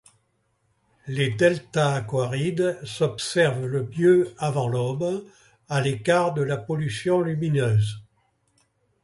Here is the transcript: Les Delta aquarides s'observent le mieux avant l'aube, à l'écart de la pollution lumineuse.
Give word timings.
Les 1.05 1.29
Delta 1.29 1.93
aquarides 1.93 2.79
s'observent 2.83 3.67
le 3.67 3.83
mieux 3.95 4.33
avant 4.39 4.67
l'aube, 4.67 5.23
à 5.69 5.79
l'écart 5.79 6.33
de 6.33 6.41
la 6.41 6.57
pollution 6.57 7.21
lumineuse. 7.21 8.01